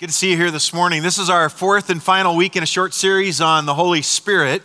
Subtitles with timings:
[0.00, 1.04] Good to see you here this morning.
[1.04, 4.64] This is our fourth and final week in a short series on the Holy Spirit.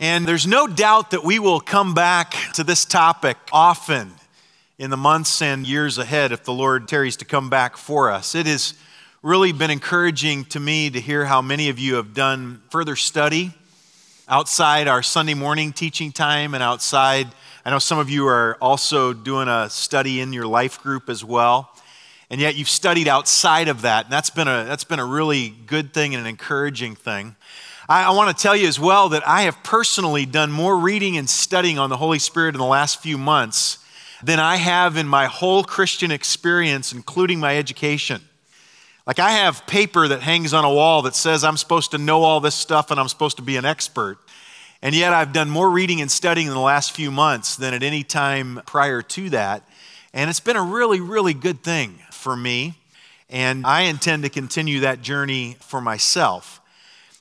[0.00, 4.12] And there's no doubt that we will come back to this topic often
[4.78, 8.34] in the months and years ahead if the Lord tarries to come back for us.
[8.34, 8.72] It has
[9.22, 13.52] really been encouraging to me to hear how many of you have done further study
[14.30, 17.28] outside our Sunday morning teaching time and outside.
[17.66, 21.22] I know some of you are also doing a study in your life group as
[21.22, 21.68] well
[22.32, 24.06] and yet you've studied outside of that.
[24.06, 27.36] And that's been a, that's been a really good thing and an encouraging thing.
[27.90, 31.18] I, I want to tell you as well that I have personally done more reading
[31.18, 33.84] and studying on the Holy Spirit in the last few months
[34.22, 38.22] than I have in my whole Christian experience, including my education.
[39.06, 42.22] Like, I have paper that hangs on a wall that says I'm supposed to know
[42.22, 44.16] all this stuff and I'm supposed to be an expert.
[44.80, 47.82] And yet, I've done more reading and studying in the last few months than at
[47.82, 49.68] any time prior to that.
[50.14, 52.74] And it's been a really, really good thing for me,
[53.28, 56.60] and I intend to continue that journey for myself.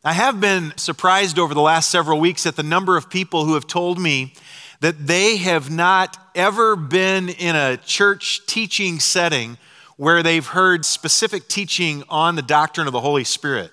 [0.03, 3.55] I have been surprised over the last several weeks at the number of people who
[3.55, 4.34] have told me
[4.79, 9.57] that they have not ever been in a church teaching setting
[9.98, 13.71] where they've heard specific teaching on the doctrine of the Holy Spirit,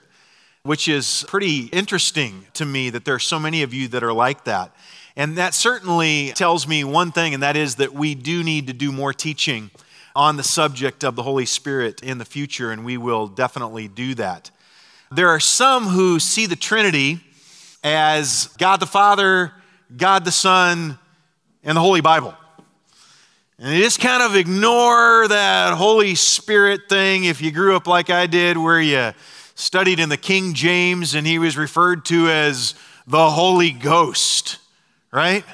[0.62, 4.12] which is pretty interesting to me that there are so many of you that are
[4.12, 4.75] like that.
[5.16, 8.72] And that certainly tells me one thing, and that is that we do need to
[8.72, 9.70] do more teaching
[10.19, 14.16] on the subject of the Holy Spirit in the future, and we will definitely do
[14.16, 14.50] that.
[15.12, 17.20] There are some who see the Trinity
[17.84, 19.52] as God the Father,
[19.97, 20.98] God the Son,
[21.62, 22.34] and the Holy Bible.
[23.60, 28.10] And they just kind of ignore that Holy Spirit thing if you grew up like
[28.10, 29.12] I did, where you
[29.55, 32.75] studied in the King James and he was referred to as
[33.06, 34.58] the Holy Ghost,
[35.12, 35.44] right?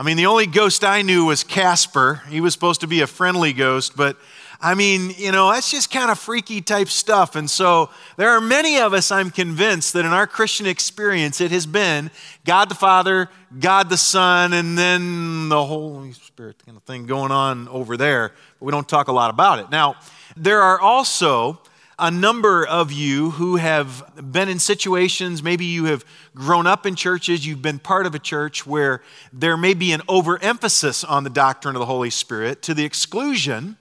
[0.00, 2.22] I mean, the only ghost I knew was Casper.
[2.30, 4.16] He was supposed to be a friendly ghost, but
[4.58, 7.36] I mean, you know, that's just kind of freaky type stuff.
[7.36, 11.50] And so there are many of us, I'm convinced, that in our Christian experience, it
[11.50, 12.10] has been
[12.46, 13.28] God the Father,
[13.58, 18.32] God the Son, and then the Holy Spirit kind of thing going on over there.
[18.58, 19.70] But we don't talk a lot about it.
[19.70, 19.96] Now,
[20.34, 21.60] there are also
[22.00, 26.02] a number of you who have been in situations, maybe you have
[26.34, 29.02] grown up in churches, you've been part of a church where
[29.34, 33.76] there may be an overemphasis on the doctrine of the Holy Spirit to the exclusion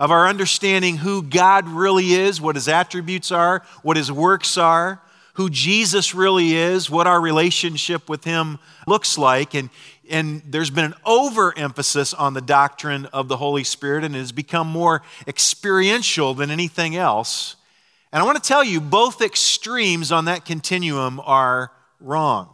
[0.00, 5.00] of our understanding who God really is, what his attributes are, what his works are,
[5.34, 8.58] who Jesus really is, what our relationship with him
[8.88, 9.54] looks like.
[9.54, 9.70] And,
[10.10, 14.32] and there's been an overemphasis on the doctrine of the Holy Spirit, and it has
[14.32, 17.54] become more experiential than anything else.
[18.12, 22.48] And I want to tell you, both extremes on that continuum are wrong.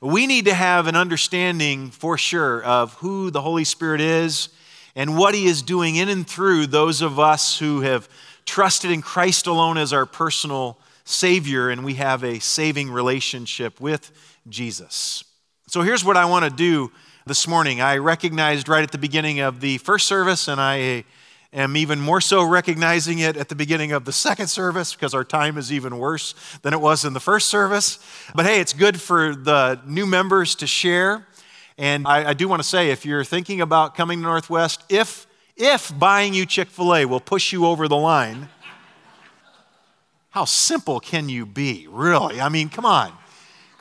[0.00, 4.48] We need to have an understanding for sure of who the Holy Spirit is
[4.96, 8.08] and what He is doing in and through those of us who have
[8.44, 14.10] trusted in Christ alone as our personal Savior and we have a saving relationship with
[14.48, 15.24] Jesus.
[15.66, 16.92] So here's what I want to do
[17.26, 17.80] this morning.
[17.80, 21.04] I recognized right at the beginning of the first service, and I
[21.52, 25.24] am even more so recognizing it at the beginning of the second service because our
[25.24, 27.98] time is even worse than it was in the first service.
[28.34, 31.26] But hey, it's good for the new members to share.
[31.76, 35.26] And I, I do want to say if you're thinking about coming to Northwest, if,
[35.56, 38.48] if buying you Chick fil A will push you over the line,
[40.30, 42.40] how simple can you be, really?
[42.40, 43.12] I mean, come on.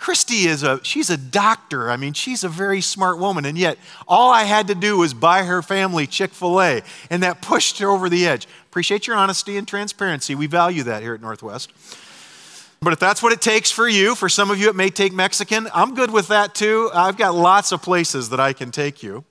[0.01, 1.91] Christy is a, she's a doctor.
[1.91, 3.45] I mean, she's a very smart woman.
[3.45, 6.81] And yet, all I had to do was buy her family Chick fil A,
[7.12, 8.47] and that pushed her over the edge.
[8.66, 10.34] Appreciate your honesty and transparency.
[10.34, 11.72] We value that here at Northwest.
[12.81, 15.13] But if that's what it takes for you, for some of you it may take
[15.13, 16.89] Mexican, I'm good with that too.
[16.95, 19.23] I've got lots of places that I can take you.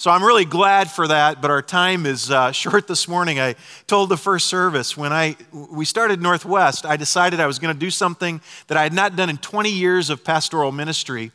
[0.00, 3.40] So I'm really glad for that, but our time is uh, short this morning.
[3.40, 3.56] I
[3.88, 7.78] told the first service when I we started Northwest, I decided I was going to
[7.78, 11.32] do something that I had not done in 20 years of pastoral ministry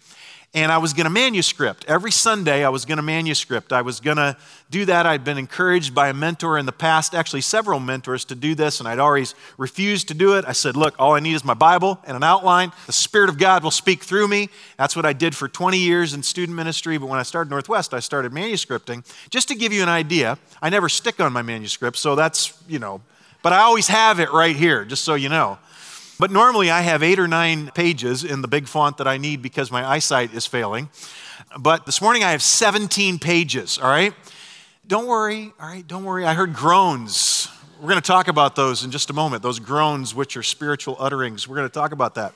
[0.55, 1.83] and I was going to manuscript.
[1.87, 3.73] Every Sunday, I was going to manuscript.
[3.73, 4.37] I was going to
[4.69, 5.07] do that.
[5.07, 8.79] I'd been encouraged by a mentor in the past, actually, several mentors, to do this,
[8.79, 10.45] and I'd always refused to do it.
[10.47, 12.71] I said, Look, all I need is my Bible and an outline.
[12.85, 14.49] The Spirit of God will speak through me.
[14.77, 16.97] That's what I did for 20 years in student ministry.
[16.99, 19.03] But when I started Northwest, I started manuscripting.
[19.31, 22.77] Just to give you an idea, I never stick on my manuscript, so that's, you
[22.77, 23.01] know,
[23.41, 25.57] but I always have it right here, just so you know.
[26.19, 29.41] But normally I have eight or nine pages in the big font that I need
[29.41, 30.89] because my eyesight is failing.
[31.59, 34.13] But this morning I have 17 pages, all right?
[34.85, 36.25] Don't worry, all right, don't worry.
[36.25, 37.49] I heard groans.
[37.79, 40.95] We're going to talk about those in just a moment, those groans which are spiritual
[40.99, 41.47] utterings.
[41.47, 42.33] We're going to talk about that.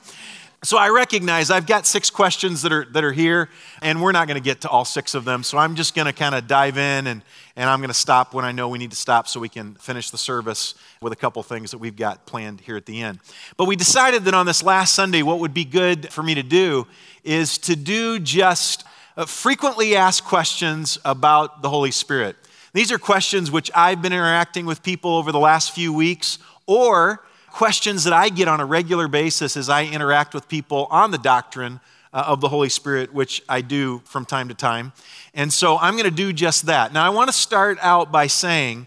[0.64, 3.48] So I recognize I've got six questions that are, that are here,
[3.80, 5.44] and we're not going to get to all six of them.
[5.44, 7.22] So I'm just going to kind of dive in, and,
[7.54, 9.74] and I'm going to stop when I know we need to stop so we can
[9.74, 13.20] finish the service with a couple things that we've got planned here at the end.
[13.56, 16.42] But we decided that on this last Sunday, what would be good for me to
[16.42, 16.88] do
[17.22, 18.84] is to do just
[19.16, 22.34] uh, frequently asked questions about the Holy Spirit.
[22.72, 27.22] These are questions which I've been interacting with people over the last few weeks, or
[27.58, 31.18] questions that I get on a regular basis as I interact with people on the
[31.18, 31.80] doctrine
[32.12, 34.92] uh, of the Holy Spirit, which I do from time to time.
[35.34, 36.92] And so I'm going to do just that.
[36.92, 38.86] Now, I want to start out by saying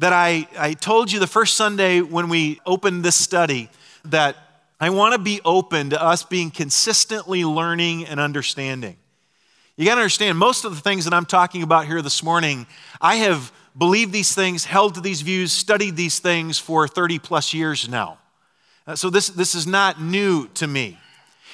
[0.00, 3.70] that I, I told you the first Sunday when we opened this study
[4.06, 4.34] that
[4.80, 8.96] I want to be open to us being consistently learning and understanding.
[9.76, 12.66] You got to understand, most of the things that I'm talking about here this morning,
[13.00, 17.54] I have believed these things, held to these views, studied these things for 30 plus
[17.54, 18.18] years now.
[18.86, 20.98] Uh, so this, this is not new to me.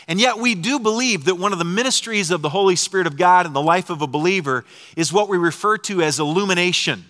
[0.09, 3.17] And yet, we do believe that one of the ministries of the Holy Spirit of
[3.17, 4.65] God in the life of a believer
[4.97, 7.05] is what we refer to as illumination.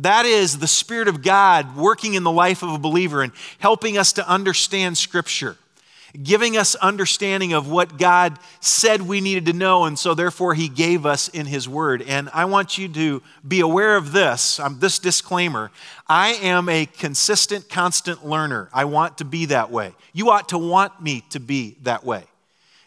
[0.00, 3.96] That is the Spirit of God working in the life of a believer and helping
[3.96, 5.56] us to understand Scripture
[6.20, 10.68] giving us understanding of what God said we needed to know, and so therefore He
[10.68, 12.02] gave us in His Word.
[12.02, 15.70] And I want you to be aware of this, um, this disclaimer.
[16.08, 18.68] I am a consistent, constant learner.
[18.72, 19.94] I want to be that way.
[20.12, 22.24] You ought to want me to be that way.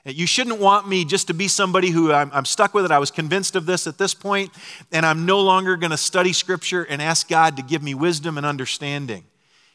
[0.08, 2.92] You shouldn't want me just to be somebody who I'm, I'm stuck with it.
[2.92, 4.52] I was convinced of this at this point,
[4.92, 8.38] and I'm no longer going to study Scripture and ask God to give me wisdom
[8.38, 9.24] and understanding.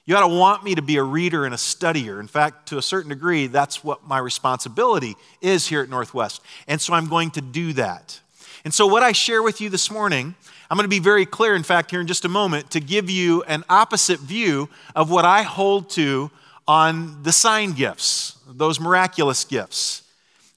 [0.07, 2.21] You ought to want me to be a reader and a studier.
[2.21, 6.41] In fact, to a certain degree, that's what my responsibility is here at Northwest.
[6.67, 8.21] And so I'm going to do that.
[8.65, 10.35] And so, what I share with you this morning,
[10.71, 13.09] I'm going to be very clear, in fact, here in just a moment, to give
[13.09, 16.31] you an opposite view of what I hold to
[16.69, 20.03] on the sign gifts, those miraculous gifts.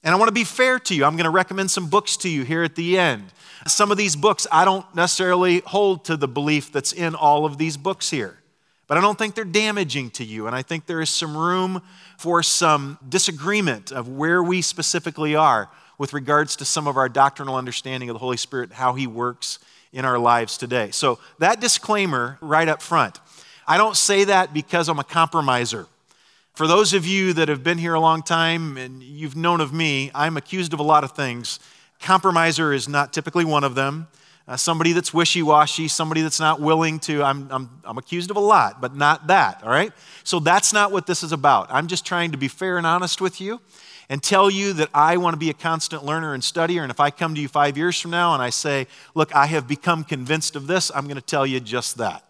[0.02, 1.04] And I want to be fair to you.
[1.04, 3.32] I'm going to recommend some books to you here at the end.
[3.66, 7.56] Some of these books, I don't necessarily hold to the belief that's in all of
[7.56, 8.38] these books here.
[8.94, 10.46] But I don't think they're damaging to you.
[10.46, 11.82] And I think there is some room
[12.16, 15.68] for some disagreement of where we specifically are
[15.98, 19.58] with regards to some of our doctrinal understanding of the Holy Spirit, how He works
[19.92, 20.92] in our lives today.
[20.92, 23.18] So, that disclaimer right up front.
[23.66, 25.88] I don't say that because I'm a compromiser.
[26.52, 29.72] For those of you that have been here a long time and you've known of
[29.72, 31.58] me, I'm accused of a lot of things.
[31.98, 34.06] Compromiser is not typically one of them
[34.46, 37.22] uh, somebody that's wishy washy, somebody that's not willing to.
[37.22, 39.92] I'm, I'm, I'm accused of a lot, but not that, all right?
[40.22, 41.68] So that's not what this is about.
[41.70, 43.60] I'm just trying to be fair and honest with you
[44.10, 46.82] and tell you that I want to be a constant learner and studier.
[46.82, 49.46] And if I come to you five years from now and I say, look, I
[49.46, 52.22] have become convinced of this, I'm going to tell you just that.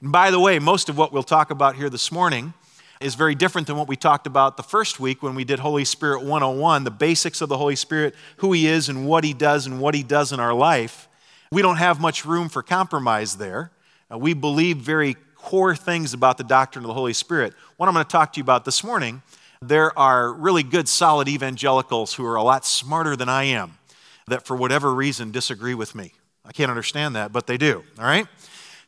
[0.00, 2.54] And by the way, most of what we'll talk about here this morning
[3.00, 5.84] is very different than what we talked about the first week when we did Holy
[5.84, 9.66] Spirit 101, the basics of the Holy Spirit, who He is and what He does
[9.66, 11.08] and what He does in our life.
[11.50, 13.70] We don't have much room for compromise there.
[14.10, 17.54] Uh, we believe very core things about the doctrine of the Holy Spirit.
[17.76, 19.22] What I'm going to talk to you about this morning,
[19.62, 23.78] there are really good, solid evangelicals who are a lot smarter than I am
[24.26, 26.12] that, for whatever reason, disagree with me.
[26.44, 28.26] I can't understand that, but they do, all right?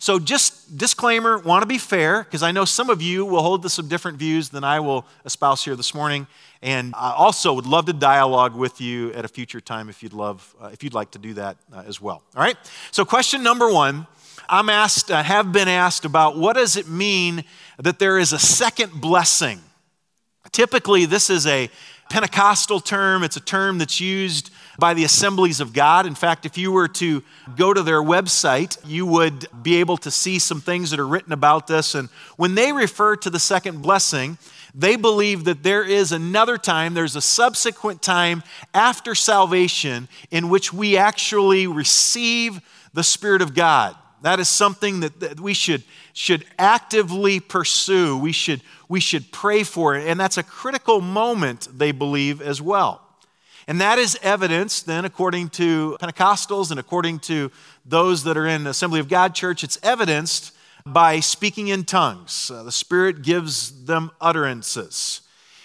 [0.01, 3.63] So, just disclaimer, want to be fair, because I know some of you will hold
[3.63, 6.29] to some different views than I will espouse here this morning.
[6.63, 10.13] And I also would love to dialogue with you at a future time if you'd
[10.13, 12.23] love, uh, if you'd like to do that uh, as well.
[12.37, 12.57] All right.
[12.93, 14.07] So, question number one,
[14.49, 17.43] I'm asked, have been asked about what does it mean
[17.79, 19.61] that there is a second blessing?
[20.53, 21.69] Typically, this is a
[22.09, 23.25] Pentecostal term.
[23.25, 26.07] It's a term that's used by the assemblies of God.
[26.07, 27.23] In fact, if you were to
[27.57, 31.33] go to their website, you would be able to see some things that are written
[31.33, 31.95] about this.
[31.95, 34.39] And when they refer to the second blessing,
[34.75, 40.73] they believe that there is another time, there's a subsequent time after salvation in which
[40.73, 42.61] we actually receive
[42.95, 43.97] the Spirit of God.
[44.23, 45.83] That is something that, that we should,
[46.13, 48.17] should actively pursue.
[48.19, 50.07] We should, we should pray for it.
[50.07, 53.08] And that's a critical moment, they believe, as well.
[53.69, 57.53] And that is evidence, then, according to Pentecostals and according to
[57.85, 60.53] those that are in Assembly of God Church, it's evidenced
[60.87, 62.51] by speaking in tongues.
[62.51, 65.21] Uh, the Spirit gives them utterances.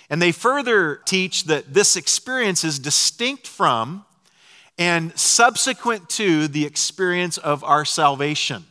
[0.10, 4.04] And they further teach that this experience is distinct from
[4.78, 8.66] and subsequent to the experience of our salvation.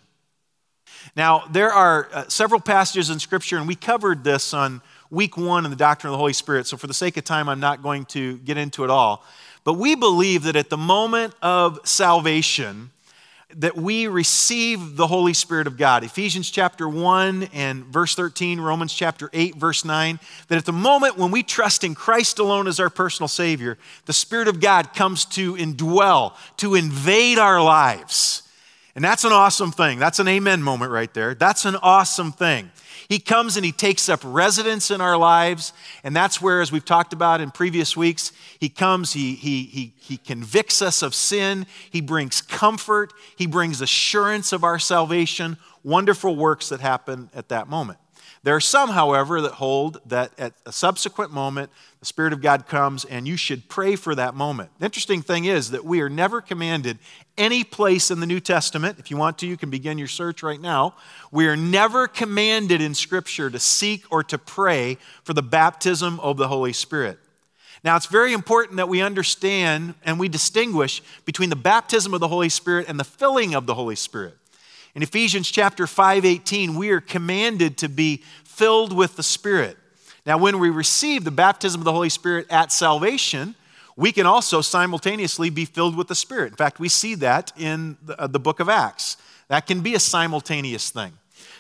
[1.16, 5.64] Now, there are uh, several passages in Scripture, and we covered this on week one
[5.64, 6.66] in the doctrine of the Holy Spirit.
[6.66, 9.24] So, for the sake of time, I'm not going to get into it all.
[9.62, 12.90] But we believe that at the moment of salvation,
[13.56, 16.02] that we receive the Holy Spirit of God.
[16.02, 21.18] Ephesians chapter 1 and verse 13, Romans chapter 8, verse 9, that at the moment
[21.18, 23.76] when we trust in Christ alone as our personal Savior,
[24.06, 28.42] the Spirit of God comes to indwell, to invade our lives.
[28.94, 29.98] And that's an awesome thing.
[29.98, 31.34] That's an amen moment right there.
[31.34, 32.70] That's an awesome thing.
[33.08, 35.72] He comes and he takes up residence in our lives.
[36.04, 39.92] And that's where, as we've talked about in previous weeks, he comes, he, he, he,
[39.98, 46.36] he convicts us of sin, he brings comfort, he brings assurance of our salvation, wonderful
[46.36, 47.98] works that happen at that moment.
[48.44, 51.70] There are some, however, that hold that at a subsequent moment,
[52.00, 54.70] the Spirit of God comes and you should pray for that moment.
[54.80, 56.98] The interesting thing is that we are never commanded
[57.38, 58.98] any place in the New Testament.
[58.98, 60.96] If you want to, you can begin your search right now.
[61.30, 66.36] We are never commanded in Scripture to seek or to pray for the baptism of
[66.36, 67.20] the Holy Spirit.
[67.84, 72.28] Now, it's very important that we understand and we distinguish between the baptism of the
[72.28, 74.36] Holy Spirit and the filling of the Holy Spirit.
[74.94, 79.78] In Ephesians chapter 5:18, we are commanded to be filled with the Spirit.
[80.26, 83.54] Now, when we receive the baptism of the Holy Spirit at salvation,
[83.96, 86.52] we can also simultaneously be filled with the Spirit.
[86.52, 89.16] In fact, we see that in the, uh, the book of Acts.
[89.48, 91.12] That can be a simultaneous thing.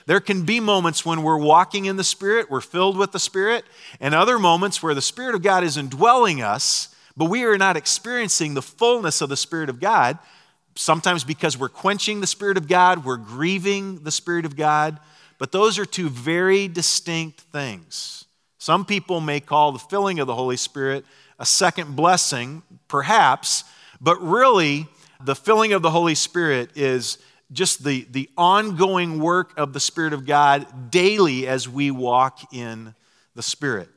[0.04, 3.64] There can be moments when we're walking in the Spirit, we're filled with the Spirit,
[4.00, 7.76] and other moments where the Spirit of God is indwelling us, but we are not
[7.76, 10.18] experiencing the fullness of the Spirit of God
[10.74, 14.98] sometimes because we're quenching the Spirit of God, we're grieving the Spirit of God,
[15.38, 18.24] but those are two very distinct things.
[18.58, 21.04] Some people may call the filling of the Holy Spirit
[21.38, 23.64] a second blessing, perhaps,
[24.00, 24.86] but really,
[25.24, 27.18] the filling of the Holy Spirit is
[27.52, 32.94] just the, the ongoing work of the Spirit of God daily as we walk in
[33.34, 33.88] the Spirit.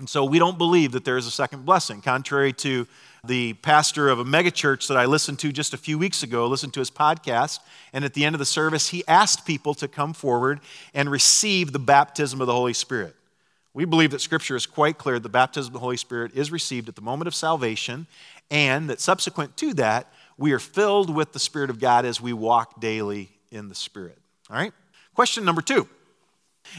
[0.00, 2.86] And so we don't believe that there is a second blessing, contrary to
[3.22, 6.72] the pastor of a megachurch that I listened to just a few weeks ago, listened
[6.72, 7.58] to his podcast,
[7.92, 10.60] and at the end of the service, he asked people to come forward
[10.94, 13.14] and receive the baptism of the Holy Spirit.
[13.74, 16.88] We believe that Scripture is quite clear the baptism of the Holy Spirit is received
[16.88, 18.06] at the moment of salvation,
[18.50, 22.32] and that subsequent to that, we are filled with the Spirit of God as we
[22.32, 24.16] walk daily in the Spirit.
[24.48, 24.72] All right?
[25.14, 25.86] Question number two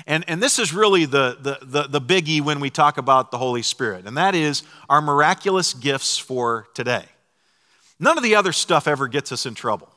[0.07, 3.37] and, and this is really the, the, the, the biggie when we talk about the
[3.37, 7.05] Holy Spirit, and that is our miraculous gifts for today.
[7.99, 9.89] None of the other stuff ever gets us in trouble,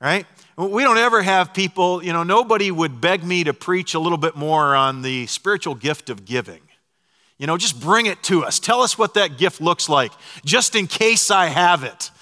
[0.00, 0.26] right?
[0.56, 4.18] We don't ever have people, you know, nobody would beg me to preach a little
[4.18, 6.60] bit more on the spiritual gift of giving.
[7.38, 8.60] You know, just bring it to us.
[8.60, 10.12] Tell us what that gift looks like,
[10.44, 12.12] just in case I have it.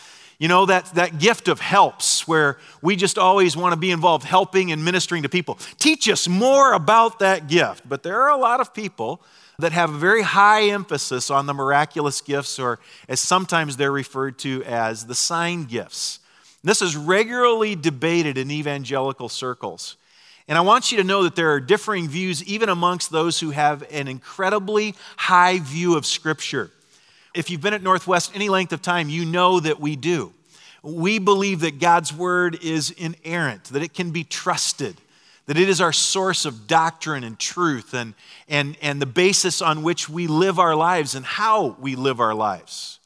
[0.43, 4.25] You know, that, that gift of helps where we just always want to be involved
[4.25, 5.57] helping and ministering to people.
[5.79, 7.89] Teach us more about that gift.
[7.89, 9.23] But there are a lot of people
[9.61, 14.37] that have a very high emphasis on the miraculous gifts, or as sometimes they're referred
[14.41, 16.19] to as the sign gifts.
[16.65, 19.97] This is regularly debated in evangelical circles.
[20.49, 23.51] And I want you to know that there are differing views even amongst those who
[23.51, 26.73] have an incredibly high view of Scripture.
[27.35, 30.33] If you've been at Northwest any length of time, you know that we do.
[30.83, 34.97] We believe that God's word is inerrant, that it can be trusted,
[35.47, 38.15] that it is our source of doctrine and truth and,
[38.49, 42.35] and, and the basis on which we live our lives and how we live our
[42.35, 42.99] lives.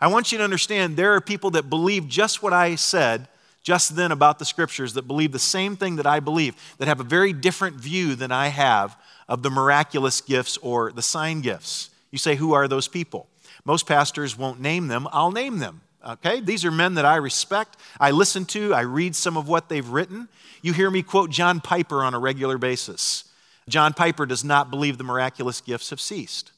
[0.00, 3.28] I want you to understand there are people that believe just what I said
[3.62, 7.00] just then about the scriptures, that believe the same thing that I believe, that have
[7.00, 8.96] a very different view than I have
[9.28, 11.90] of the miraculous gifts or the sign gifts.
[12.10, 13.26] You say, who are those people?
[13.68, 15.06] Most pastors won't name them.
[15.12, 15.82] I'll name them.
[16.02, 16.40] Okay?
[16.40, 17.76] These are men that I respect.
[18.00, 20.28] I listen to, I read some of what they've written.
[20.62, 23.24] You hear me quote John Piper on a regular basis.
[23.68, 26.52] John Piper does not believe the miraculous gifts have ceased.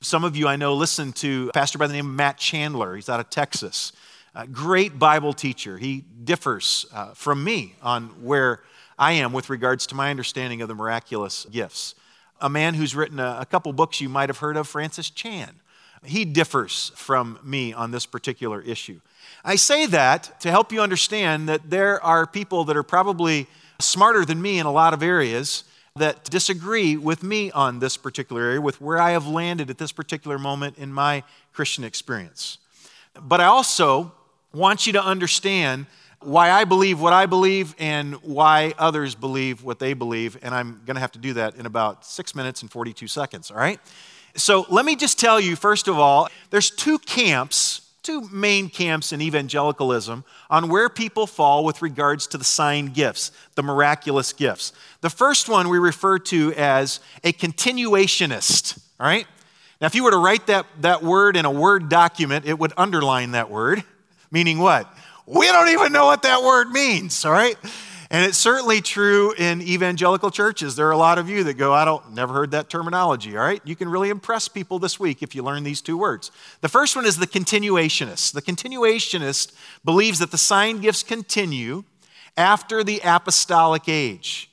[0.00, 2.96] Some of you I know listen to a pastor by the name of Matt Chandler.
[2.96, 3.92] He's out of Texas.
[4.34, 5.78] A great Bible teacher.
[5.78, 8.60] He differs uh, from me on where
[8.98, 11.94] I am with regards to my understanding of the miraculous gifts.
[12.40, 15.60] A man who's written a, a couple books you might have heard of, Francis Chan
[16.06, 19.00] he differs from me on this particular issue.
[19.44, 23.46] I say that to help you understand that there are people that are probably
[23.80, 25.64] smarter than me in a lot of areas
[25.96, 29.92] that disagree with me on this particular area, with where I have landed at this
[29.92, 31.22] particular moment in my
[31.52, 32.58] Christian experience.
[33.20, 34.12] But I also
[34.52, 35.86] want you to understand
[36.20, 40.38] why I believe what I believe and why others believe what they believe.
[40.42, 43.50] And I'm going to have to do that in about six minutes and 42 seconds,
[43.50, 43.80] all right?
[44.36, 49.12] So let me just tell you, first of all, there's two camps, two main camps
[49.12, 54.72] in evangelicalism on where people fall with regards to the sign gifts, the miraculous gifts.
[55.00, 59.26] The first one we refer to as a continuationist, all right?
[59.80, 62.72] Now, if you were to write that, that word in a Word document, it would
[62.76, 63.82] underline that word,
[64.30, 64.90] meaning what?
[65.26, 67.56] we don't even know what that word means, all right?
[68.10, 70.76] And it's certainly true in evangelical churches.
[70.76, 73.44] There are a lot of you that go, I don't never heard that terminology, all
[73.44, 73.60] right?
[73.64, 76.30] You can really impress people this week if you learn these two words.
[76.60, 78.32] The first one is the continuationist.
[78.32, 79.52] The continuationist
[79.84, 81.84] believes that the sign gifts continue
[82.36, 84.50] after the apostolic age.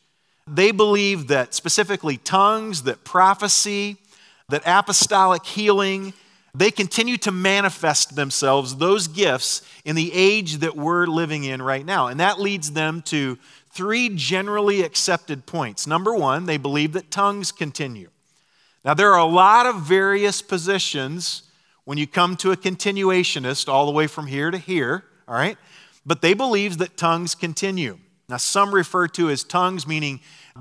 [0.48, 3.98] They believe that specifically tongues, that prophecy,
[4.50, 6.13] that apostolic healing,
[6.55, 11.86] they continue to manifest themselves, those gifts, in the age that we're living in right
[11.86, 12.07] now.
[12.07, 13.39] And that leads them to
[13.72, 15.88] three generally accepted points.
[15.88, 18.10] Number one, they believe that tongues continue.
[18.86, 21.43] Now, there are a lot of various positions
[21.86, 25.57] when you come to a continuationist, all the way from here to here, all right?
[26.05, 27.98] But they believe that tongues continue.
[28.29, 30.19] Now, some refer to as tongues, meaning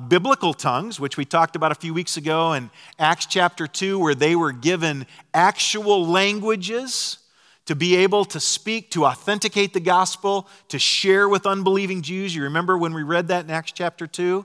[0.09, 4.15] biblical tongues, which we talked about a few weeks ago in Acts chapter 2, where
[4.15, 7.19] they were given actual languages
[7.67, 12.35] to be able to speak, to authenticate the gospel, to share with unbelieving Jews.
[12.35, 14.45] You remember when we read that in Acts chapter 2?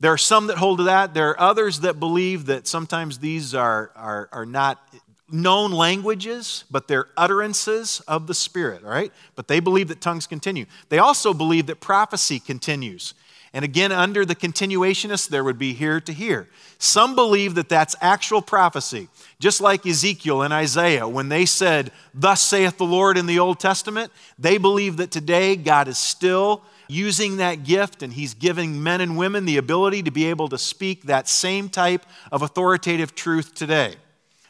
[0.00, 1.14] There are some that hold to that.
[1.14, 4.82] There are others that believe that sometimes these are, are, are not
[5.30, 9.12] known languages, but they're utterances of the Spirit, all right?
[9.34, 10.66] But they believe that tongues continue.
[10.90, 13.14] They also believe that prophecy continues.
[13.56, 16.46] And again, under the continuationists, there would be here to here.
[16.76, 19.08] Some believe that that's actual prophecy,
[19.38, 21.08] just like Ezekiel and Isaiah.
[21.08, 25.56] When they said, Thus saith the Lord in the Old Testament, they believe that today
[25.56, 30.10] God is still using that gift and He's giving men and women the ability to
[30.10, 33.94] be able to speak that same type of authoritative truth today.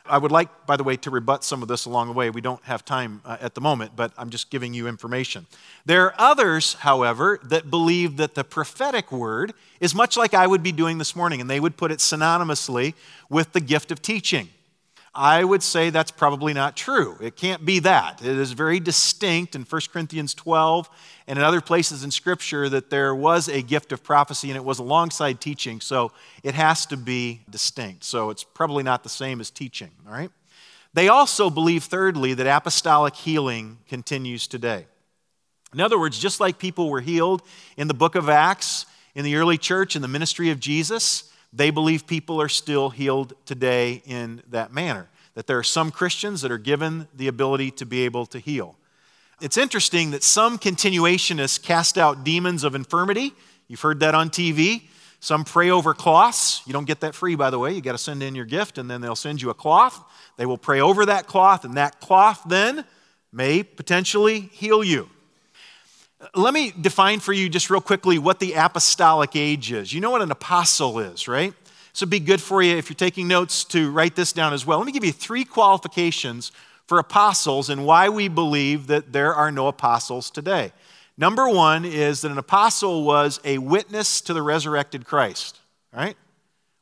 [0.08, 2.30] I would like, by the way, to rebut some of this along the way.
[2.30, 5.46] We don't have time uh, at the moment, but I'm just giving you information.
[5.84, 10.62] There are others, however, that believe that the prophetic word is much like I would
[10.62, 12.94] be doing this morning, and they would put it synonymously
[13.28, 14.48] with the gift of teaching.
[15.16, 17.16] I would say that's probably not true.
[17.23, 18.20] It can't be that.
[18.20, 20.90] It is very distinct in 1 Corinthians 12
[21.26, 24.64] and in other places in Scripture that there was a gift of prophecy and it
[24.64, 28.04] was alongside teaching, so it has to be distinct.
[28.04, 30.30] So it's probably not the same as teaching, all right?
[30.92, 34.87] They also believe, thirdly, that apostolic healing continues today.
[35.73, 37.42] In other words, just like people were healed
[37.78, 41.70] in the book of Acts, in the early church, in the ministry of Jesus, they
[41.70, 45.08] believe people are still healed today in that manner.
[45.34, 48.76] That there are some Christians that are given the ability to be able to heal.
[49.40, 53.35] It's interesting that some continuationists cast out demons of infirmity.
[53.68, 54.83] You've heard that on TV.
[55.20, 56.62] Some pray over cloths.
[56.66, 57.72] You don't get that free, by the way.
[57.72, 60.02] You got to send in your gift, and then they'll send you a cloth.
[60.37, 62.85] They will pray over that cloth, and that cloth then
[63.33, 65.09] may potentially heal you.
[66.34, 69.92] Let me define for you just real quickly what the apostolic age is.
[69.92, 71.52] You know what an apostle is, right?
[71.92, 74.66] So it'd be good for you if you're taking notes to write this down as
[74.66, 74.78] well.
[74.78, 76.52] Let me give you three qualifications
[76.86, 80.72] for apostles and why we believe that there are no apostles today.
[81.18, 85.60] Number one is that an apostle was a witness to the resurrected Christ,
[85.92, 86.16] right?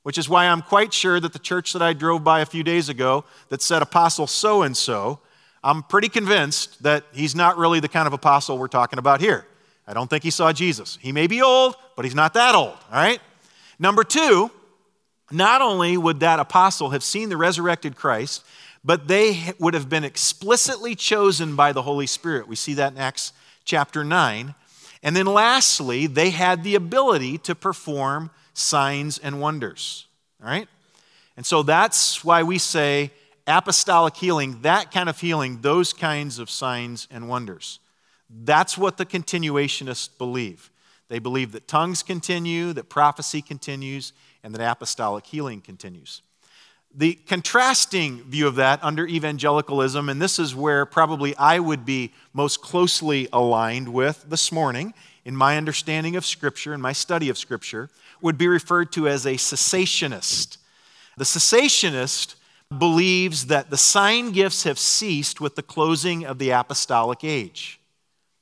[0.02, 2.62] Which is why I'm quite sure that the church that I drove by a few
[2.62, 5.20] days ago that said apostle so and so
[5.64, 9.46] I'm pretty convinced that he's not really the kind of apostle we're talking about here.
[9.86, 10.98] I don't think he saw Jesus.
[11.00, 13.18] He may be old, but he's not that old, all right?
[13.78, 14.50] Number two,
[15.30, 18.44] not only would that apostle have seen the resurrected Christ,
[18.84, 22.46] but they would have been explicitly chosen by the Holy Spirit.
[22.46, 23.32] We see that in Acts
[23.64, 24.54] chapter 9.
[25.02, 30.06] And then lastly, they had the ability to perform signs and wonders,
[30.42, 30.68] all right?
[31.38, 33.10] And so that's why we say
[33.46, 37.80] apostolic healing, that kind of healing, those kinds of signs and wonders.
[38.30, 40.70] That's what the continuationists believe.
[41.08, 46.22] They believe that tongues continue, that prophecy continues, and that apostolic healing continues.
[46.96, 52.12] The contrasting view of that under evangelicalism, and this is where probably I would be
[52.32, 57.36] most closely aligned with this morning in my understanding of Scripture and my study of
[57.36, 60.58] Scripture, would be referred to as a cessationist.
[61.16, 62.36] The cessationist
[62.76, 67.80] believes that the sign gifts have ceased with the closing of the apostolic age.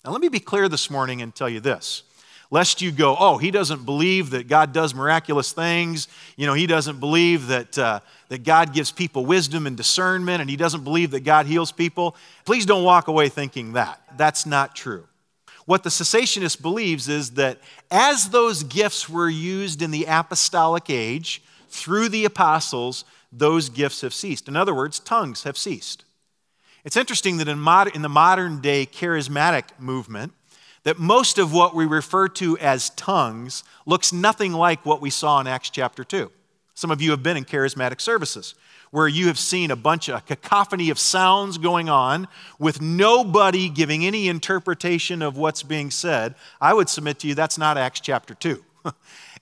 [0.05, 2.03] Now, let me be clear this morning and tell you this.
[2.51, 6.07] Lest you go, oh, he doesn't believe that God does miraculous things.
[6.37, 10.51] You know, he doesn't believe that, uh, that God gives people wisdom and discernment, and
[10.51, 12.15] he doesn't believe that God heals people.
[12.45, 14.03] Please don't walk away thinking that.
[14.19, 15.07] That's not true.
[15.65, 17.59] What the cessationist believes is that
[17.91, 24.13] as those gifts were used in the apostolic age through the apostles, those gifts have
[24.13, 24.47] ceased.
[24.47, 26.05] In other words, tongues have ceased.
[26.85, 30.33] It's interesting that in, mod- in the modern day charismatic movement,
[30.85, 35.41] that most of what we refer to as tongues looks nothing like what we saw
[35.41, 36.31] in Acts chapter 2.
[36.75, 38.55] Some of you have been in charismatic services
[38.91, 44.05] where you have seen a bunch of cacophony of sounds going on with nobody giving
[44.05, 46.35] any interpretation of what's being said.
[46.61, 48.63] I would submit to you that's not Acts chapter 2.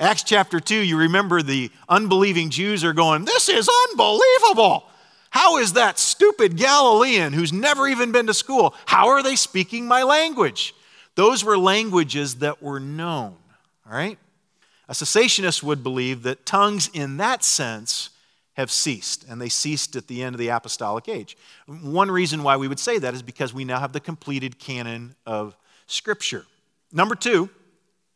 [0.01, 4.87] Acts chapter 2, you remember the unbelieving Jews are going, This is unbelievable.
[5.31, 8.75] How is that stupid Galilean who's never even been to school?
[8.87, 10.75] How are they speaking my language?
[11.15, 13.37] Those were languages that were known,
[13.87, 14.19] all right?
[14.89, 18.11] A cessationist would believe that tongues in that sense
[18.55, 21.37] have ceased, and they ceased at the end of the apostolic age.
[21.67, 25.15] One reason why we would say that is because we now have the completed canon
[25.25, 26.45] of Scripture.
[26.93, 27.49] Number two,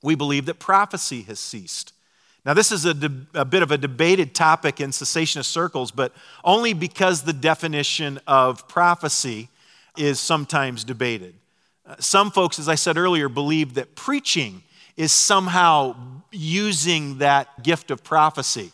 [0.05, 1.95] we believe that prophecy has ceased.
[2.45, 6.13] Now, this is a, de- a, bit of a debated topic in cessationist circles, but
[6.45, 9.49] only because the definition of prophecy
[9.97, 11.35] is sometimes debated.
[11.87, 14.63] Uh, some folks, as I said earlier, believe that preaching
[14.95, 15.97] is somehow
[16.31, 18.73] using that gift of prophecy.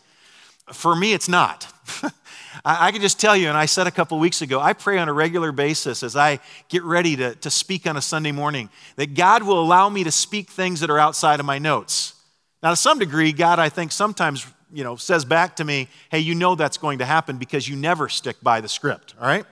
[0.73, 1.73] For me, it's not.
[2.65, 4.99] I, I can just tell you, and I said a couple weeks ago, I pray
[4.99, 8.69] on a regular basis as I get ready to, to speak on a Sunday morning
[8.97, 12.15] that God will allow me to speak things that are outside of my notes.
[12.63, 16.21] Now, to some degree, God, I think, sometimes you know, says back to me, hey,
[16.21, 19.45] you know that's going to happen because you never stick by the script, all right?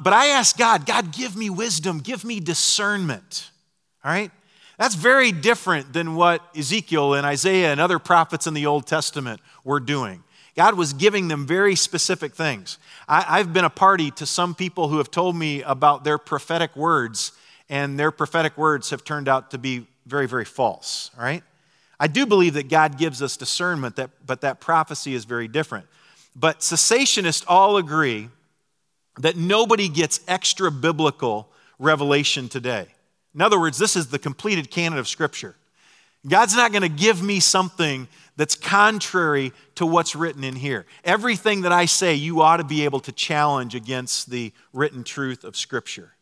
[0.00, 3.50] But I ask God, God, give me wisdom, give me discernment,
[4.04, 4.30] all right?
[4.78, 9.40] That's very different than what Ezekiel and Isaiah and other prophets in the Old Testament
[9.64, 10.22] were doing.
[10.58, 12.78] God was giving them very specific things.
[13.06, 16.74] I, have been a party to some people who have told me about their prophetic
[16.74, 17.30] words,
[17.68, 21.44] and their prophetic words have turned out to be very, very false, right?
[22.00, 25.86] I do believe that God gives us discernment, that, but that prophecy is very different.
[26.34, 28.28] But cessationists all agree
[29.20, 32.88] that nobody gets extra biblical revelation today.
[33.32, 35.54] In other words, this is the completed canon of Scripture.
[36.26, 40.86] God's not going to give me something that's contrary to what's written in here.
[41.02, 45.42] Everything that I say, you ought to be able to challenge against the written truth
[45.42, 46.12] of Scripture.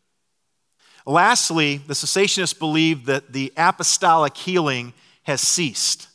[1.04, 6.08] Lastly, the cessationists believe that the apostolic healing has ceased.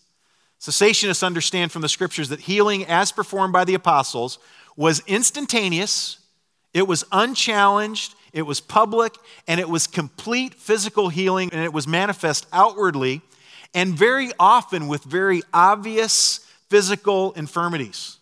[0.60, 4.40] Cessationists understand from the scriptures that healing, as performed by the apostles,
[4.76, 6.18] was instantaneous,
[6.74, 9.16] it was unchallenged, it was public,
[9.48, 13.22] and it was complete physical healing, and it was manifest outwardly
[13.74, 18.18] and very often with very obvious physical infirmities.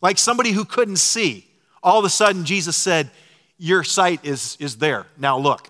[0.00, 1.46] Like somebody who couldn't see.
[1.82, 3.10] All of a sudden, Jesus said,
[3.58, 5.06] Your sight is, is there.
[5.18, 5.68] Now look.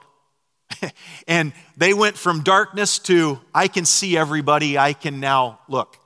[1.29, 5.97] and they went from darkness to, I can see everybody, I can now look.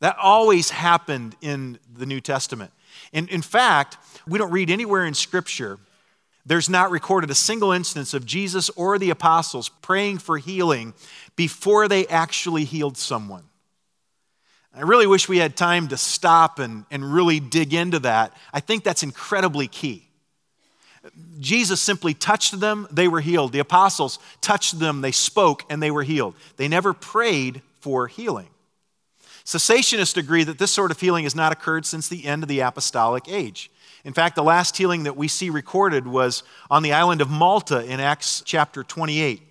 [0.00, 2.72] That always happened in the New Testament.
[3.12, 5.78] And in fact, we don't read anywhere in Scripture
[6.44, 10.92] there's not recorded a single instance of Jesus or the apostles praying for healing
[11.36, 13.44] before they actually healed someone.
[14.74, 18.34] I really wish we had time to stop and, and really dig into that.
[18.52, 20.08] I think that's incredibly key.
[21.40, 23.52] Jesus simply touched them, they were healed.
[23.52, 26.34] The apostles touched them, they spoke, and they were healed.
[26.56, 28.48] They never prayed for healing.
[29.44, 32.60] Cessationists agree that this sort of healing has not occurred since the end of the
[32.60, 33.70] apostolic age.
[34.04, 37.84] In fact, the last healing that we see recorded was on the island of Malta
[37.84, 39.42] in Acts chapter 28.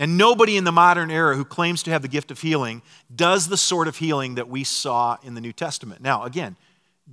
[0.00, 2.80] And nobody in the modern era who claims to have the gift of healing
[3.14, 6.00] does the sort of healing that we saw in the New Testament.
[6.00, 6.56] Now, again,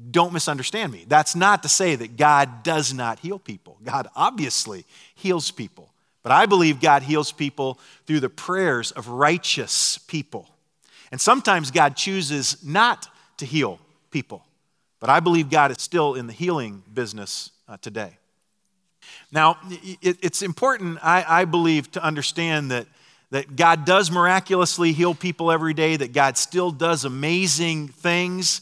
[0.09, 1.03] don't misunderstand me.
[1.05, 3.77] That's not to say that God does not heal people.
[3.83, 5.91] God obviously heals people.
[6.23, 10.47] But I believe God heals people through the prayers of righteous people.
[11.11, 13.79] And sometimes God chooses not to heal
[14.11, 14.45] people.
[15.01, 18.17] But I believe God is still in the healing business uh, today.
[19.31, 22.87] Now, it, it's important, I, I believe, to understand that,
[23.31, 28.61] that God does miraculously heal people every day, that God still does amazing things,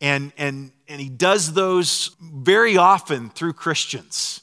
[0.00, 4.42] and, and, and He does those very often through Christians.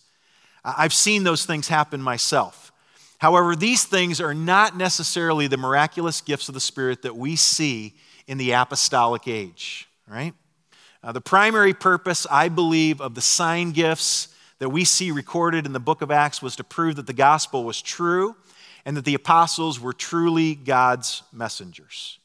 [0.63, 2.71] I've seen those things happen myself.
[3.19, 7.95] However, these things are not necessarily the miraculous gifts of the Spirit that we see
[8.27, 10.33] in the apostolic age, right?
[11.03, 15.73] Uh, the primary purpose, I believe, of the sign gifts that we see recorded in
[15.73, 18.35] the book of Acts was to prove that the gospel was true
[18.85, 22.19] and that the apostles were truly God's messengers.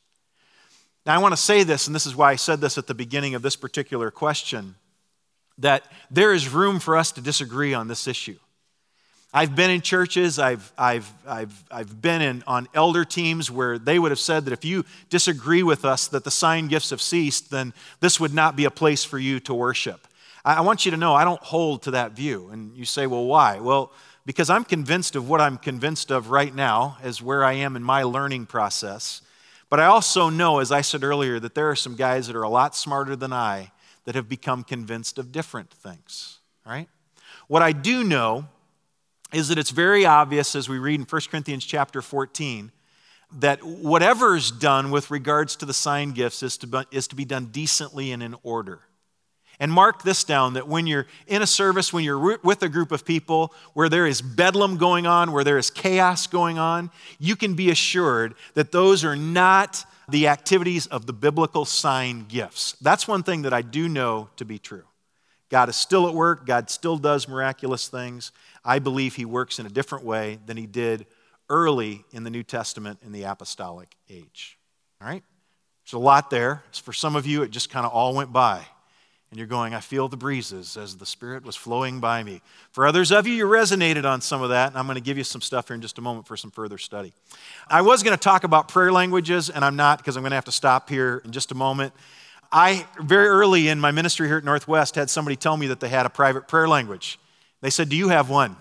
[1.06, 2.94] Now, I want to say this, and this is why I said this at the
[2.94, 4.74] beginning of this particular question,
[5.58, 8.38] that there is room for us to disagree on this issue.
[9.32, 13.98] I've been in churches, I've, I've, I've, I've been in, on elder teams where they
[13.98, 17.50] would have said that if you disagree with us that the sign gifts have ceased,
[17.50, 20.06] then this would not be a place for you to worship.
[20.44, 22.50] I, want you to know I don't hold to that view.
[22.50, 23.61] And you say, well, why?
[23.61, 23.92] Well,
[24.26, 27.83] because I'm convinced of what I'm convinced of right now, as where I am in
[27.83, 29.22] my learning process.
[29.70, 32.42] But I also know, as I said earlier, that there are some guys that are
[32.42, 33.72] a lot smarter than I
[34.04, 36.88] that have become convinced of different things, right?
[37.48, 38.46] What I do know
[39.33, 42.70] is that it's very obvious as we read in 1 Corinthians chapter 14
[43.40, 47.24] that whatever's done with regards to the sign gifts is to, be, is to be
[47.24, 48.80] done decently and in order.
[49.60, 52.90] And mark this down that when you're in a service, when you're with a group
[52.90, 57.36] of people where there is bedlam going on, where there is chaos going on, you
[57.36, 62.76] can be assured that those are not the activities of the biblical sign gifts.
[62.80, 64.84] That's one thing that I do know to be true.
[65.50, 68.32] God is still at work, God still does miraculous things.
[68.64, 71.06] I believe He works in a different way than He did
[71.48, 74.58] early in the New Testament in the apostolic age.
[75.00, 75.22] All right?
[75.84, 76.64] There's a lot there.
[76.72, 78.66] For some of you, it just kind of all went by.
[79.34, 82.40] And you're going, I feel the breezes as the Spirit was flowing by me.
[82.70, 85.18] For others of you, you resonated on some of that, and I'm going to give
[85.18, 87.12] you some stuff here in just a moment for some further study.
[87.66, 90.36] I was going to talk about prayer languages, and I'm not because I'm going to
[90.36, 91.92] have to stop here in just a moment.
[92.52, 95.88] I, very early in my ministry here at Northwest, had somebody tell me that they
[95.88, 97.18] had a private prayer language.
[97.60, 98.54] They said, Do you have one?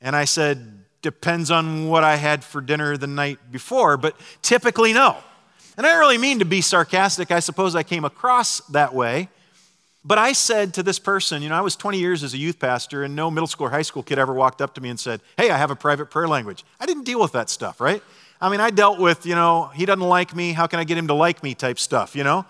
[0.00, 4.92] And I said, depends on what I had for dinner the night before, but typically
[4.92, 5.16] no.
[5.76, 7.30] And I don't really mean to be sarcastic.
[7.30, 9.28] I suppose I came across that way.
[10.04, 12.58] But I said to this person, you know, I was 20 years as a youth
[12.58, 14.98] pastor, and no middle school or high school kid ever walked up to me and
[14.98, 16.64] said, Hey, I have a private prayer language.
[16.80, 18.02] I didn't deal with that stuff, right?
[18.40, 20.52] I mean, I dealt with, you know, he doesn't like me.
[20.52, 22.44] How can I get him to like me type stuff, you know?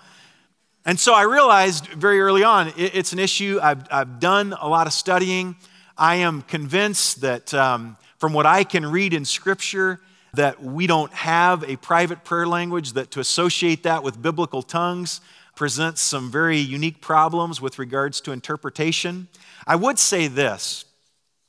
[0.86, 3.60] And so I realized very early on it's an issue.
[3.62, 5.54] I've, I've done a lot of studying.
[5.98, 10.00] I am convinced that um, from what I can read in Scripture,
[10.32, 15.20] that we don't have a private prayer language, that to associate that with biblical tongues
[15.62, 19.28] presents some very unique problems with regards to interpretation.
[19.64, 20.84] I would say this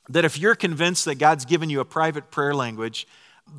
[0.08, 3.08] that if you're convinced that God's given you a private prayer language,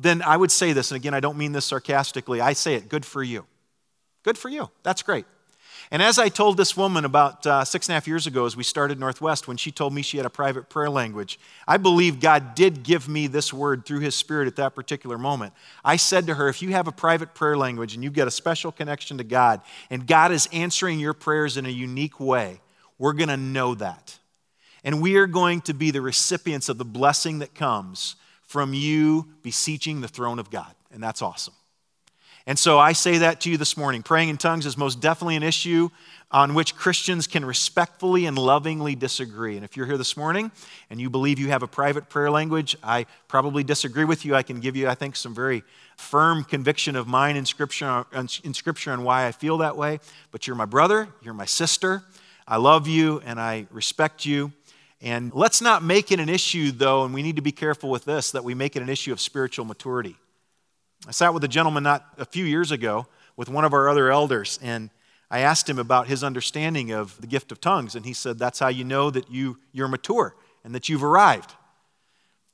[0.00, 2.88] then I would say this, and again, I don't mean this sarcastically, I say it,
[2.88, 3.44] good for you.
[4.22, 4.70] Good for you.
[4.82, 5.26] That's great.
[5.90, 8.56] And as I told this woman about uh, six and a half years ago, as
[8.56, 12.18] we started Northwest, when she told me she had a private prayer language, I believe
[12.18, 15.52] God did give me this word through His Spirit at that particular moment.
[15.84, 18.32] I said to her, if you have a private prayer language and you've got a
[18.32, 22.60] special connection to God, and God is answering your prayers in a unique way,
[22.98, 24.18] we're going to know that.
[24.82, 29.28] And we are going to be the recipients of the blessing that comes from you
[29.42, 30.72] beseeching the throne of God.
[30.92, 31.54] And that's awesome.
[32.48, 34.04] And so I say that to you this morning.
[34.04, 35.90] Praying in tongues is most definitely an issue
[36.30, 39.56] on which Christians can respectfully and lovingly disagree.
[39.56, 40.52] And if you're here this morning
[40.88, 44.36] and you believe you have a private prayer language, I probably disagree with you.
[44.36, 45.64] I can give you, I think, some very
[45.96, 49.98] firm conviction of mine in Scripture, in Scripture and why I feel that way.
[50.30, 52.04] But you're my brother, you're my sister.
[52.46, 54.52] I love you and I respect you.
[55.02, 58.04] And let's not make it an issue, though, and we need to be careful with
[58.04, 60.16] this, that we make it an issue of spiritual maturity.
[61.06, 64.10] I sat with a gentleman not a few years ago with one of our other
[64.10, 64.90] elders, and
[65.30, 68.58] I asked him about his understanding of the gift of tongues, and he said, That's
[68.58, 71.54] how you know that you, you're mature and that you've arrived.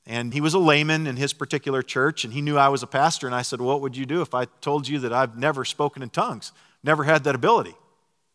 [0.05, 2.87] And he was a layman in his particular church, and he knew I was a
[2.87, 3.25] pastor.
[3.25, 6.03] And I said, What would you do if I told you that I've never spoken
[6.03, 6.51] in tongues,
[6.83, 7.73] never had that ability?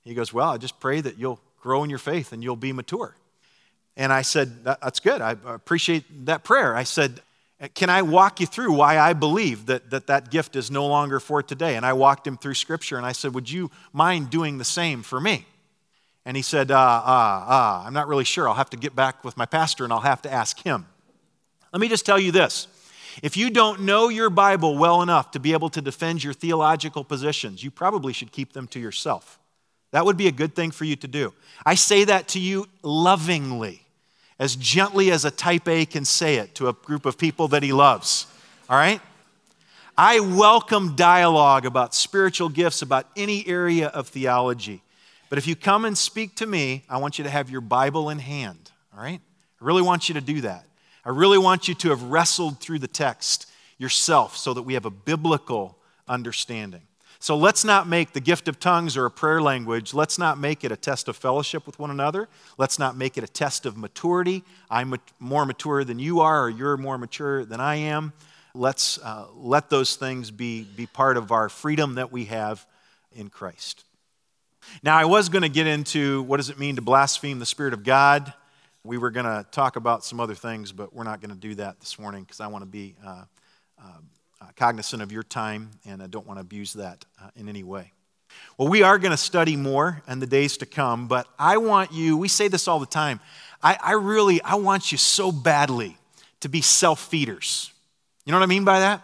[0.03, 2.73] He goes, Well, I just pray that you'll grow in your faith and you'll be
[2.73, 3.15] mature.
[3.97, 5.21] And I said, That's good.
[5.21, 6.75] I appreciate that prayer.
[6.75, 7.21] I said,
[7.75, 11.19] can I walk you through why I believe that, that that gift is no longer
[11.19, 11.75] for today?
[11.75, 15.03] And I walked him through scripture and I said, Would you mind doing the same
[15.03, 15.45] for me?
[16.25, 18.49] And he said, Ah, ah, ah, I'm not really sure.
[18.49, 20.87] I'll have to get back with my pastor and I'll have to ask him.
[21.73, 22.69] Let me just tell you this.
[23.23, 27.03] If you don't know your Bible well enough to be able to defend your theological
[27.03, 29.41] positions, you probably should keep them to yourself.
[29.91, 31.35] That would be a good thing for you to do.
[31.67, 33.83] I say that to you lovingly
[34.39, 37.63] as gently as a type A can say it to a group of people that
[37.63, 38.27] he loves.
[38.69, 39.01] All right?
[39.97, 44.83] I welcome dialogue about spiritual gifts, about any area of theology.
[45.29, 48.11] But if you come and speak to me, I want you to have your Bible
[48.11, 48.71] in hand.
[48.97, 49.21] All right?
[49.61, 50.65] I really want you to do that.
[51.05, 54.85] I really want you to have wrestled through the text yourself so that we have
[54.85, 56.83] a biblical understanding.
[57.21, 60.63] So let's not make the gift of tongues or a prayer language, let's not make
[60.63, 62.29] it a test of fellowship with one another.
[62.59, 64.45] Let's not make it a test of maturity.
[64.71, 68.13] I'm more mature than you are, or you're more mature than I am.
[68.55, 72.65] Let's uh, let those things be, be part of our freedom that we have
[73.13, 73.85] in Christ.
[74.83, 77.73] Now, I was going to get into what does it mean to blaspheme the Spirit
[77.73, 78.33] of God.
[78.85, 81.55] We were going to talk about some other things, but we're not going to do
[81.57, 83.25] that this morning because I want to be uh,
[83.83, 83.99] uh,
[84.57, 87.93] cognizant of your time, and I don't want to abuse that uh, in any way.
[88.57, 91.93] Well, we are going to study more in the days to come, but I want
[91.93, 93.21] you, we say this all the time,
[93.63, 95.97] I, I really, I want you so badly
[96.41, 97.73] to be self feeders.
[98.25, 99.03] You know what I mean by that?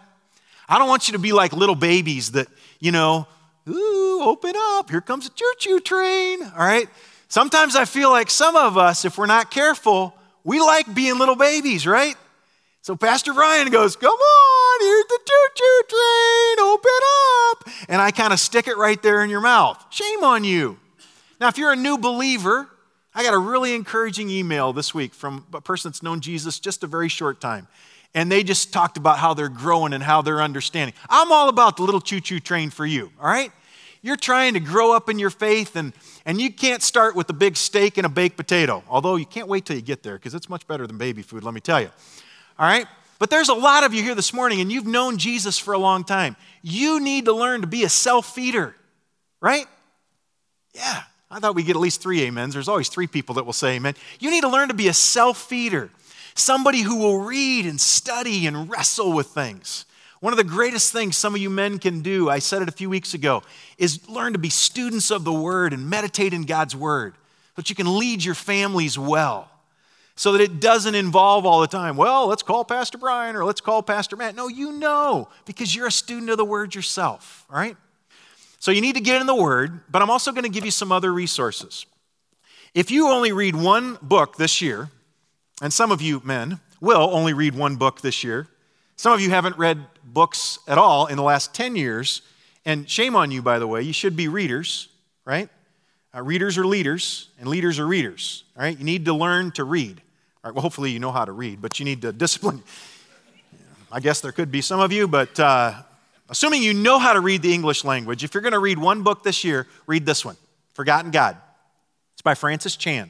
[0.67, 2.47] I don't want you to be like little babies that,
[2.79, 3.27] you know,
[3.67, 6.87] ooh, open up, here comes a choo choo train, all right?
[7.27, 11.35] Sometimes I feel like some of us, if we're not careful, we like being little
[11.35, 12.15] babies, right?
[12.85, 16.91] So Pastor Brian goes, Come on, here's the choo choo train, open
[17.49, 17.67] up.
[17.89, 19.83] And I kind of stick it right there in your mouth.
[19.89, 20.77] Shame on you.
[21.41, 22.69] Now, if you're a new believer,
[23.15, 26.83] I got a really encouraging email this week from a person that's known Jesus just
[26.83, 27.67] a very short time.
[28.13, 30.93] And they just talked about how they're growing and how they're understanding.
[31.09, 33.51] I'm all about the little choo choo train for you, all right?
[34.03, 35.91] You're trying to grow up in your faith, and,
[36.23, 39.47] and you can't start with a big steak and a baked potato, although you can't
[39.47, 41.81] wait till you get there because it's much better than baby food, let me tell
[41.81, 41.89] you.
[42.57, 42.87] All right?
[43.17, 45.77] But there's a lot of you here this morning, and you've known Jesus for a
[45.77, 46.35] long time.
[46.61, 48.75] You need to learn to be a self feeder,
[49.41, 49.67] right?
[50.73, 51.03] Yeah.
[51.29, 52.53] I thought we'd get at least three amens.
[52.53, 53.95] There's always three people that will say amen.
[54.19, 55.89] You need to learn to be a self feeder,
[56.33, 59.85] somebody who will read and study and wrestle with things.
[60.21, 62.71] One of the greatest things some of you men can do, I said it a
[62.71, 63.43] few weeks ago,
[63.77, 67.69] is learn to be students of the Word and meditate in God's Word so that
[67.69, 69.49] you can lead your families well.
[70.17, 73.59] So that it doesn't involve all the time, well, let's call Pastor Brian or let's
[73.59, 74.35] call Pastor Matt.
[74.35, 77.75] No, you know because you're a student of the Word yourself, all right?
[78.59, 80.71] So you need to get in the Word, but I'm also going to give you
[80.71, 81.85] some other resources.
[82.73, 84.89] If you only read one book this year,
[85.61, 88.47] and some of you men will only read one book this year,
[88.95, 92.21] some of you haven't read books at all in the last 10 years,
[92.65, 94.87] and shame on you, by the way, you should be readers,
[95.25, 95.49] right?
[96.15, 98.77] Uh, readers are leaders, and leaders are readers, all right?
[98.77, 100.01] You need to learn to read.
[100.45, 102.61] All right, well, hopefully you know how to read, but you need to discipline.
[103.91, 105.73] I guess there could be some of you, but uh,
[106.29, 109.01] assuming you know how to read the English language, if you're going to read one
[109.01, 110.37] book this year, read this one
[110.73, 111.35] Forgotten God.
[112.13, 113.09] It's by Francis Chan.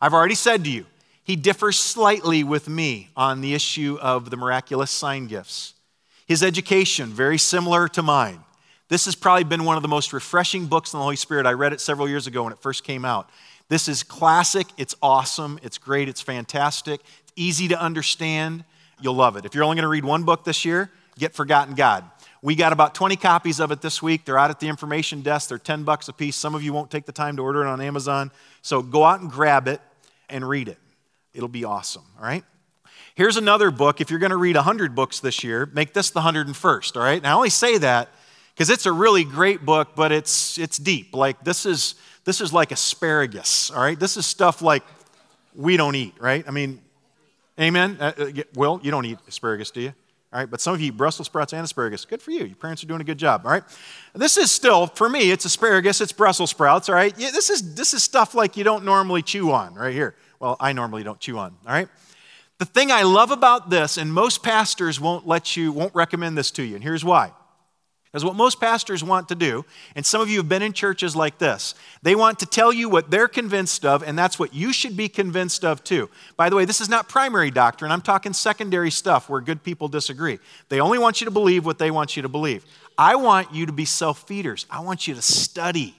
[0.00, 0.86] I've already said to you,
[1.24, 5.74] he differs slightly with me on the issue of the miraculous sign gifts.
[6.26, 8.38] His education, very similar to mine.
[8.88, 11.44] This has probably been one of the most refreshing books on the Holy Spirit.
[11.44, 13.28] I read it several years ago when it first came out.
[13.68, 18.64] This is classic, it's awesome, it's great, it's fantastic, it's easy to understand.
[19.00, 19.44] You'll love it.
[19.44, 22.04] If you're only going to read one book this year, get Forgotten God.
[22.42, 24.24] We got about 20 copies of it this week.
[24.24, 25.48] They're out at the information desk.
[25.48, 26.34] They're 10 bucks a piece.
[26.34, 28.32] Some of you won't take the time to order it on Amazon.
[28.62, 29.80] So go out and grab it
[30.28, 30.78] and read it.
[31.34, 32.44] It'll be awesome, all right?
[33.14, 34.00] Here's another book.
[34.00, 37.22] If you're going to read 100 books this year, make this the 101st, all right?
[37.22, 38.08] Now, I only say that
[38.54, 41.14] because it's a really great book, but it's, it's deep.
[41.14, 43.98] Like, this is, this is like asparagus, all right?
[43.98, 44.82] This is stuff like
[45.54, 46.44] we don't eat, right?
[46.46, 46.80] I mean,
[47.60, 47.98] amen?
[48.00, 49.94] Uh, uh Will, you don't eat asparagus, do you?
[50.32, 52.06] All right, but some of you eat Brussels sprouts and asparagus.
[52.06, 52.44] Good for you.
[52.44, 53.42] Your parents are doing a good job.
[53.44, 53.62] All right.
[54.14, 56.88] This is still, for me, it's asparagus, it's Brussels sprouts.
[56.88, 57.12] All right.
[57.18, 60.14] Yeah, this is this is stuff like you don't normally chew on right here.
[60.40, 61.54] Well, I normally don't chew on.
[61.66, 61.88] All right.
[62.56, 66.50] The thing I love about this, and most pastors won't let you, won't recommend this
[66.52, 67.32] to you, and here's why.
[68.12, 69.64] Because what most pastors want to do,
[69.96, 72.90] and some of you have been in churches like this, they want to tell you
[72.90, 76.10] what they're convinced of, and that's what you should be convinced of too.
[76.36, 77.90] By the way, this is not primary doctrine.
[77.90, 80.40] I'm talking secondary stuff where good people disagree.
[80.68, 82.66] They only want you to believe what they want you to believe.
[82.98, 85.96] I want you to be self feeders, I want you to study.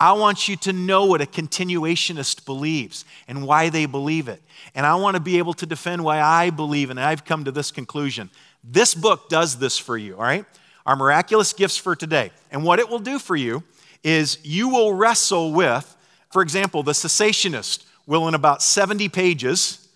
[0.00, 4.40] I want you to know what a continuationist believes and why they believe it.
[4.76, 7.50] And I want to be able to defend why I believe, and I've come to
[7.50, 8.30] this conclusion.
[8.62, 10.44] This book does this for you, all right?
[10.88, 12.30] Are miraculous gifts for today.
[12.50, 13.62] And what it will do for you
[14.02, 15.94] is you will wrestle with,
[16.32, 19.86] for example, the cessationist will, in about 70 pages,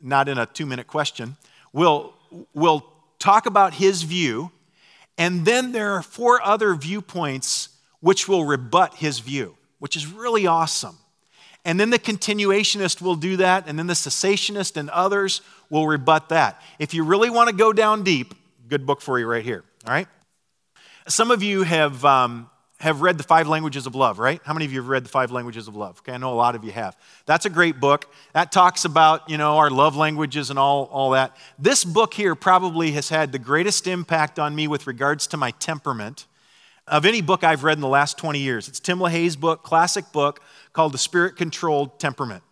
[0.00, 1.36] not in a two minute question,
[1.74, 2.14] will,
[2.54, 4.50] will talk about his view.
[5.18, 7.68] And then there are four other viewpoints
[8.00, 10.96] which will rebut his view, which is really awesome.
[11.66, 16.30] And then the continuationist will do that, and then the cessationist and others will rebut
[16.30, 16.62] that.
[16.78, 18.32] If you really want to go down deep,
[18.66, 20.08] good book for you right here, all right?
[21.08, 24.42] Some of you have, um, have read The Five Languages of Love, right?
[24.44, 26.00] How many of you have read The Five Languages of Love?
[26.00, 26.98] Okay, I know a lot of you have.
[27.24, 28.12] That's a great book.
[28.34, 31.34] That talks about, you know, our love languages and all, all that.
[31.58, 35.52] This book here probably has had the greatest impact on me with regards to my
[35.52, 36.26] temperament
[36.86, 38.68] of any book I've read in the last 20 years.
[38.68, 40.42] It's Tim LaHaye's book, classic book
[40.74, 42.42] called The Spirit Controlled Temperament.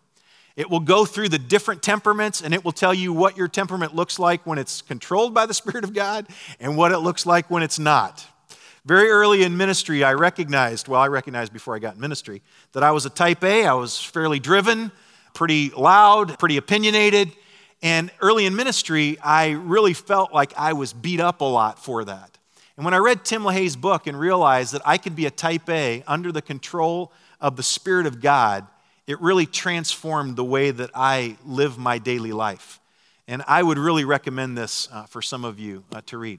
[0.57, 3.95] It will go through the different temperaments and it will tell you what your temperament
[3.95, 6.27] looks like when it's controlled by the Spirit of God
[6.59, 8.27] and what it looks like when it's not.
[8.87, 12.85] Very early in ministry, I recognized, well, I recognized before I got in ministry, that
[12.85, 13.67] I was a type A.
[13.67, 14.93] I was fairly driven,
[15.35, 17.33] pretty loud, pretty opinionated.
[17.83, 22.05] And early in ministry, I really felt like I was beat up a lot for
[22.05, 22.39] that.
[22.77, 25.69] And when I read Tim LaHaye's book and realized that I could be a type
[25.69, 27.11] A under the control
[27.41, 28.69] of the Spirit of God,
[29.09, 32.79] it really transformed the way that I live my daily life.
[33.27, 36.39] And I would really recommend this uh, for some of you uh, to read.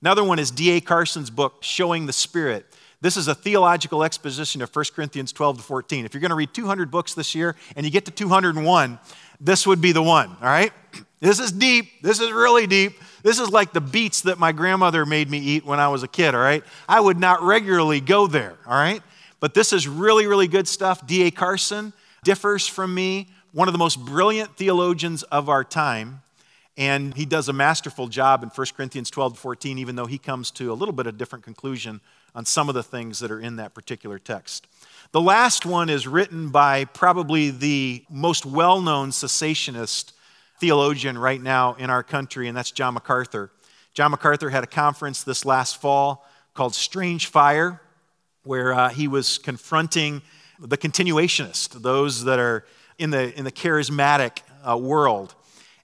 [0.00, 0.80] Another one is D.A.
[0.80, 2.66] Carson's book, Showing the Spirit.
[3.00, 6.04] This is a theological exposition of 1 Corinthians 12 to 14.
[6.04, 8.98] If you're going to read 200 books this year and you get to 201,
[9.40, 10.72] this would be the one, all right?
[11.20, 12.00] This is deep.
[12.00, 12.92] This is really deep.
[13.24, 16.08] This is like the beets that my grandmother made me eat when I was a
[16.08, 16.62] kid, all right?
[16.88, 19.02] I would not regularly go there, all right?
[19.40, 21.04] But this is really, really good stuff.
[21.08, 21.32] D.A.
[21.32, 21.92] Carson
[22.22, 26.22] differs from me, one of the most brilliant theologians of our time.
[26.78, 30.16] And he does a masterful job in 1 Corinthians 12 to 14, even though he
[30.16, 32.00] comes to a little bit of different conclusion
[32.36, 34.68] on some of the things that are in that particular text.
[35.10, 40.12] The last one is written by probably the most well known cessationist
[40.60, 43.50] theologian right now in our country, and that's John MacArthur.
[43.92, 46.24] John MacArthur had a conference this last fall
[46.54, 47.80] called Strange Fire,
[48.44, 50.22] where uh, he was confronting
[50.60, 52.64] the continuationists, those that are
[52.98, 55.34] in the, in the charismatic uh, world.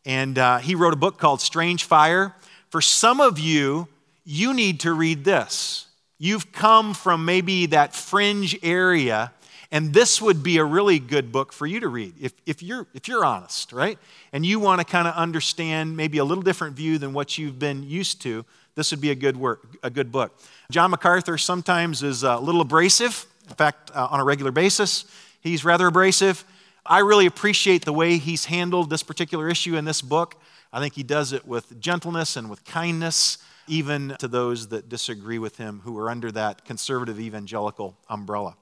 [0.06, 2.34] And uh, he wrote a book called Strange Fire.
[2.70, 3.88] For some of you,
[4.24, 5.86] you need to read this.
[6.18, 9.32] You've come from maybe that fringe area,
[9.70, 12.86] and this would be a really good book for you to read if, if, you're,
[12.94, 13.98] if you're honest, right?
[14.32, 17.58] And you want to kind of understand maybe a little different view than what you've
[17.58, 18.44] been used to.
[18.74, 20.38] This would be a good work, a good book.
[20.70, 23.26] John MacArthur sometimes is a little abrasive.
[23.48, 25.04] In fact, uh, on a regular basis,
[25.40, 26.44] he's rather abrasive.
[26.86, 30.36] I really appreciate the way he's handled this particular issue in this book.
[30.70, 35.38] I think he does it with gentleness and with kindness, even to those that disagree
[35.38, 38.56] with him who are under that conservative evangelical umbrella.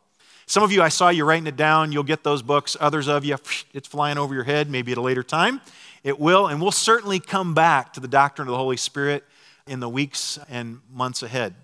[0.47, 1.91] Some of you, I saw you writing it down.
[1.91, 2.77] You'll get those books.
[2.79, 3.39] Others of you,
[3.75, 5.61] it's flying over your head, maybe at a later time.
[6.05, 9.25] It will, and we'll certainly come back to the doctrine of the Holy Spirit
[9.66, 11.55] in the weeks and months ahead.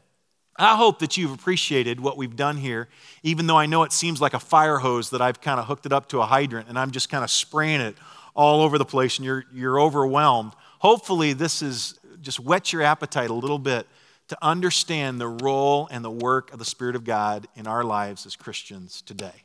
[0.58, 2.88] I hope that you've appreciated what we've done here,
[3.22, 5.86] even though I know it seems like a fire hose that I've kind of hooked
[5.86, 7.96] it up to a hydrant and I'm just kind of spraying it
[8.34, 10.52] all over the place and you're, you're overwhelmed.
[10.80, 13.86] Hopefully, this is just whet your appetite a little bit
[14.28, 18.26] to understand the role and the work of the Spirit of God in our lives
[18.26, 19.44] as Christians today.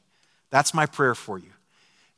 [0.50, 1.52] That's my prayer for you.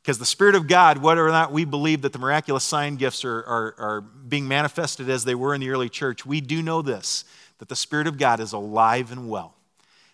[0.02, 3.24] Because the Spirit of God, whether or not we believe that the miraculous sign gifts
[3.24, 6.80] are, are, are being manifested as they were in the early church, we do know
[6.80, 7.24] this
[7.58, 9.54] that the Spirit of God is alive and well.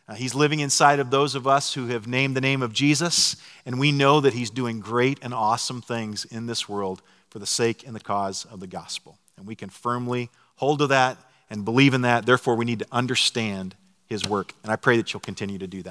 [0.09, 3.37] Uh, he's living inside of those of us who have named the name of Jesus,
[3.65, 7.47] and we know that He's doing great and awesome things in this world for the
[7.47, 9.17] sake and the cause of the gospel.
[9.37, 11.17] And we can firmly hold to that
[11.49, 12.27] and believe in that.
[12.27, 13.77] Therefore, we need to understand
[14.07, 14.55] His work.
[14.63, 15.91] And I pray that you'll continue to do that.